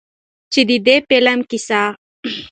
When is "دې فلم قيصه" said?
0.85-1.81